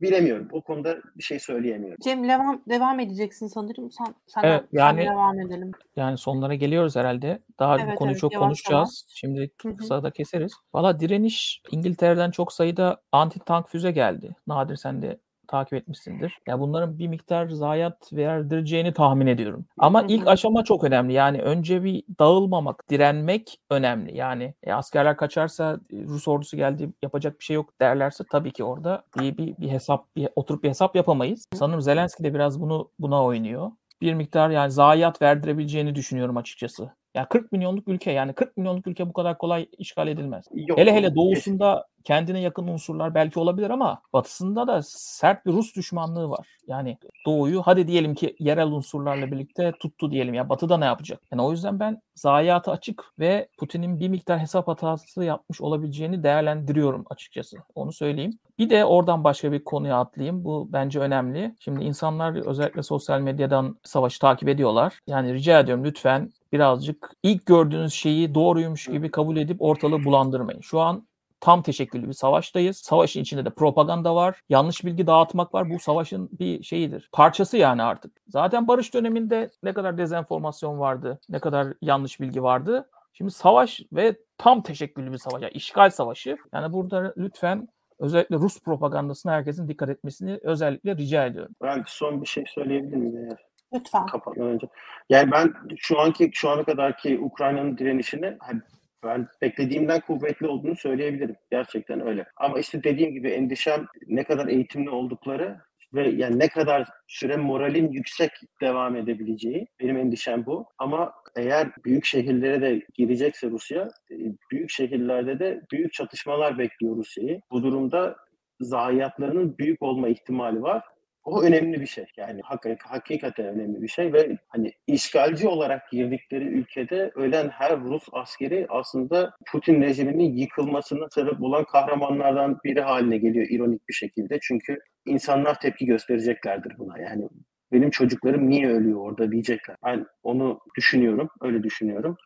[0.00, 0.48] bilemiyorum.
[0.52, 1.98] O konuda bir şey söyleyemiyorum.
[2.04, 3.90] Cem devam, devam edeceksin sanırım.
[3.90, 5.72] Sen, senden, Evet, yani- sen devam edelim.
[5.96, 7.38] Yani sonlara geliyoruz herhalde.
[7.58, 9.06] Daha bu Evet, konuyu evet, çok yavaş konuşacağız.
[9.08, 9.76] Şimdi Hı hı.
[9.76, 10.52] kısa da keseriz.
[10.74, 14.36] Valla direniş İngiltere'den çok sayıda anti tank füze geldi.
[14.46, 16.38] Nadir sen de takip etmişsindir.
[16.46, 19.64] Ya bunların bir miktar zayiat verdireceğini tahmin ediyorum.
[19.78, 21.12] Ama ilk aşama çok önemli.
[21.12, 24.16] Yani önce bir dağılmamak, direnmek önemli.
[24.16, 28.64] Yani e, askerler kaçarsa e, Rus ordusu geldi yapacak bir şey yok derlerse tabii ki
[28.64, 31.44] orada bir, bir, bir hesap bir oturup bir hesap yapamayız.
[31.54, 36.90] Sanırım Zelenski de biraz bunu buna oynuyor bir miktar yani zayiat verdirebileceğini düşünüyorum açıkçası.
[37.14, 40.44] Ya 40 milyonluk ülke yani 40 milyonluk ülke bu kadar kolay işgal edilmez.
[40.54, 45.76] Yok, hele hele doğusunda kendine yakın unsurlar belki olabilir ama batısında da sert bir Rus
[45.76, 46.46] düşmanlığı var.
[46.66, 51.20] Yani doğuyu hadi diyelim ki yerel unsurlarla birlikte tuttu diyelim ya batıda ne yapacak?
[51.32, 57.04] Yani o yüzden ben zayiatı açık ve Putin'in bir miktar hesap hatası yapmış olabileceğini değerlendiriyorum
[57.10, 57.56] açıkçası.
[57.74, 58.38] Onu söyleyeyim.
[58.58, 60.44] Bir de oradan başka bir konuya atlayayım.
[60.44, 61.54] Bu bence önemli.
[61.60, 64.98] Şimdi insanlar özellikle sosyal medyadan savaşı takip ediyorlar.
[65.06, 70.60] Yani rica ediyorum lütfen birazcık ilk gördüğünüz şeyi doğruymuş gibi kabul edip ortalığı bulandırmayın.
[70.60, 71.06] Şu an
[71.40, 72.76] tam teşekküllü bir savaştayız.
[72.76, 74.40] Savaşın içinde de propaganda var.
[74.48, 75.70] Yanlış bilgi dağıtmak var.
[75.70, 77.08] Bu savaşın bir şeyidir.
[77.12, 78.12] Parçası yani artık.
[78.28, 82.88] Zaten barış döneminde ne kadar dezenformasyon vardı, ne kadar yanlış bilgi vardı.
[83.12, 85.42] Şimdi savaş ve tam teşekküllü bir savaş.
[85.42, 86.36] Yani işgal savaşı.
[86.52, 91.54] Yani burada lütfen özellikle Rus propagandasına herkesin dikkat etmesini özellikle rica ediyorum.
[91.62, 93.28] Ben son bir şey söyleyebilir miyim
[93.74, 94.06] Lütfen.
[94.06, 94.66] kapatmadan önce?
[95.08, 98.60] Yani ben şu anki şu ana kadarki Ukrayna'nın direnişini hani
[99.04, 101.36] ben beklediğimden kuvvetli olduğunu söyleyebilirim.
[101.50, 102.26] Gerçekten öyle.
[102.36, 105.60] Ama işte dediğim gibi endişem ne kadar eğitimli oldukları
[105.94, 110.66] ve yani ne kadar süre moralin yüksek devam edebileceği benim endişem bu.
[110.78, 114.16] Ama eğer büyük şehirlere de girecekse Rusya, e,
[114.50, 117.40] büyük şehirlerde de büyük çatışmalar bekliyor Rusya'yı.
[117.50, 118.16] Bu durumda
[118.60, 120.82] zayiatlarının büyük olma ihtimali var.
[121.24, 122.06] O önemli bir şey.
[122.16, 128.04] Yani hak- hakikaten önemli bir şey ve hani işgalci olarak girdikleri ülkede ölen her Rus
[128.12, 134.38] askeri aslında Putin rejiminin yıkılmasına sebep olan kahramanlardan biri haline geliyor ironik bir şekilde.
[134.42, 136.98] Çünkü insanlar tepki göstereceklerdir buna.
[136.98, 137.28] Yani
[137.72, 139.76] benim çocuklarım niye ölüyor orada diyecekler.
[139.84, 142.16] Ben onu düşünüyorum, öyle düşünüyorum.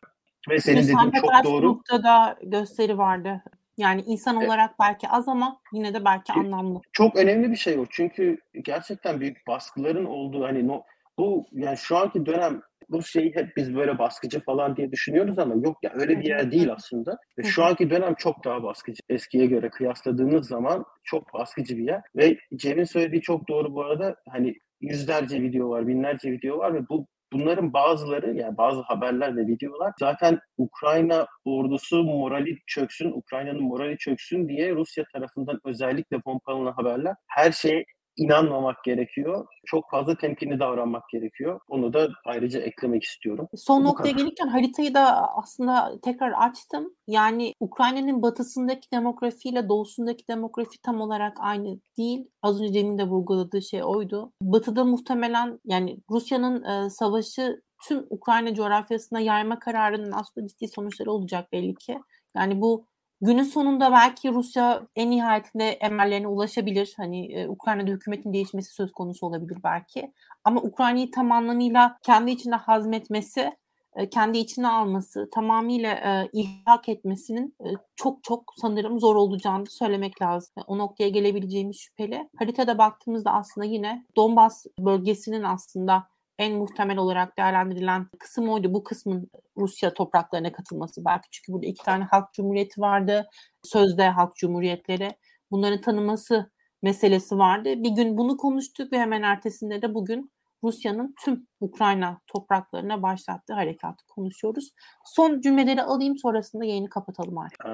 [0.49, 1.77] Ve senin dediğin çok doğru.
[1.77, 3.41] Petersburg'da gösteri vardı.
[3.79, 6.81] Yani insan olarak belki az ama yine de belki anlamlı.
[6.91, 7.85] Çok önemli bir şey o.
[7.89, 10.81] Çünkü gerçekten büyük baskıların olduğu hani no,
[11.17, 15.55] bu yani şu anki dönem bu şeyi hep biz böyle baskıcı falan diye düşünüyoruz ama
[15.55, 17.17] yok ya öyle bir yer değil aslında.
[17.37, 19.01] Ve şu anki dönem çok daha baskıcı.
[19.09, 22.01] Eskiye göre kıyasladığınız zaman çok baskıcı bir yer.
[22.15, 24.15] Ve Cem'in söylediği çok doğru bu arada.
[24.29, 29.47] Hani yüzlerce video var, binlerce video var ve bu bunların bazıları yani bazı haberler ve
[29.47, 37.15] videolar zaten Ukrayna ordusu morali çöksün, Ukrayna'nın morali çöksün diye Rusya tarafından özellikle pompalanan haberler.
[37.27, 37.85] Her şeye
[38.19, 39.45] inanmamak gerekiyor.
[39.65, 41.59] Çok fazla temkinli davranmak gerekiyor.
[41.67, 43.47] Onu da ayrıca eklemek istiyorum.
[43.55, 44.23] Son Bu noktaya kadar.
[44.23, 46.93] gelirken haritayı da aslında tekrar açtım.
[47.07, 52.27] Yani Ukrayna'nın batısındaki demografiyle doğusundaki demografi tam olarak aynı değil.
[52.41, 54.31] Az önce Cem'in de vurguladığı şey oydu.
[54.41, 61.51] Batıda muhtemelen yani Rusya'nın e, savaşı tüm Ukrayna coğrafyasına yayma kararının aslında ciddi sonuçları olacak
[61.51, 61.99] belli ki.
[62.35, 62.85] Yani bu
[63.21, 66.93] Günün sonunda belki Rusya en nihayetinde emellerine ulaşabilir.
[66.97, 70.13] Hani e, Ukrayna'da hükümetin değişmesi söz konusu olabilir belki.
[70.43, 73.51] Ama Ukrayna'yı tam anlamıyla kendi içinde hazmetmesi,
[73.95, 80.21] e, kendi içine alması, tamamıyla e, ilhak etmesinin e, çok çok sanırım zor olacağını söylemek
[80.21, 80.53] lazım.
[80.67, 82.29] O noktaya gelebileceğimiz şüpheli.
[82.37, 86.07] Haritada baktığımızda aslında yine Donbas bölgesinin aslında
[86.39, 88.73] en muhtemel olarak değerlendirilen kısım oydu.
[88.73, 93.27] Bu kısmın Rusya topraklarına katılması belki çünkü burada iki tane halk cumhuriyeti vardı.
[93.63, 95.09] Sözde halk cumhuriyetleri.
[95.51, 96.51] Bunların tanıması
[96.83, 97.73] meselesi vardı.
[97.77, 100.31] Bir gün bunu konuştuk ve hemen ertesinde de bugün
[100.63, 104.71] Rusya'nın tüm Ukrayna topraklarına başlattığı harekatı konuşuyoruz.
[105.05, 107.65] Son cümleleri alayım sonrasında yayını kapatalım artık.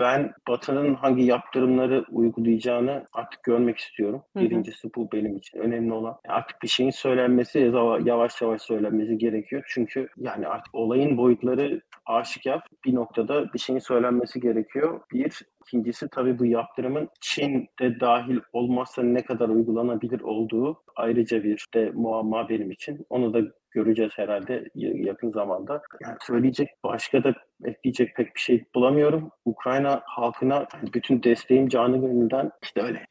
[0.00, 4.22] Ben Batı'nın hangi yaptırımları uygulayacağını artık görmek istiyorum.
[4.36, 4.44] Hı hı.
[4.44, 6.16] Birincisi bu benim için önemli olan.
[6.28, 7.58] Artık bir şeyin söylenmesi
[8.04, 9.64] yavaş yavaş söylenmesi gerekiyor.
[9.68, 12.62] Çünkü yani artık olayın boyutları aşikar.
[12.84, 15.00] Bir noktada bir şeyin söylenmesi gerekiyor.
[15.12, 21.90] Bir, ikincisi tabii bu yaptırımın Çin'de dahil olmazsa ne kadar uygulanabilir olduğu ayrıca bir de
[21.94, 23.03] muamma benim için.
[23.10, 23.40] Onu da
[23.70, 25.82] göreceğiz herhalde yakın zamanda.
[26.02, 29.30] Yani söyleyecek başka da ekleyecek pek bir şey bulamıyorum.
[29.44, 33.06] Ukrayna halkına bütün desteğim canı gönülden işte öyle.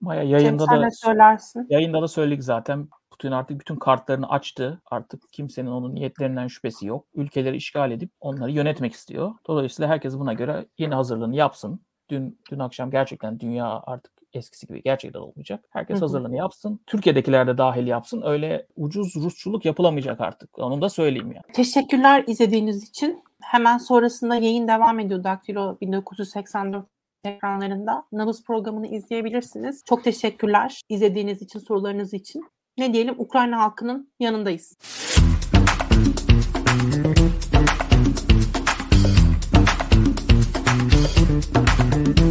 [0.00, 1.66] Maya yayında sen da ne söylersin?
[1.70, 2.88] yayında da söyledik zaten.
[3.10, 4.82] Putin artık bütün kartlarını açtı.
[4.90, 7.06] Artık kimsenin onun niyetlerinden şüphesi yok.
[7.14, 9.32] Ülkeleri işgal edip onları yönetmek istiyor.
[9.46, 11.80] Dolayısıyla herkes buna göre yeni hazırlığını yapsın.
[12.10, 15.64] Dün dün akşam gerçekten dünya artık eskisi gibi gerçekten olmayacak.
[15.70, 16.80] Herkes hazırlığını yapsın.
[16.86, 18.22] Türkiye'dekiler de dahil yapsın.
[18.24, 20.58] Öyle ucuz Rusçuluk yapılamayacak artık.
[20.58, 21.42] Onu da söyleyeyim ya.
[21.52, 23.22] Teşekkürler izlediğiniz için.
[23.42, 26.86] Hemen sonrasında yayın devam ediyor Daktilo 1984
[27.24, 28.04] ekranlarında.
[28.12, 29.82] Nabız programını izleyebilirsiniz.
[29.84, 32.44] Çok teşekkürler izlediğiniz için, sorularınız için.
[32.78, 34.76] Ne diyelim Ukrayna halkının yanındayız.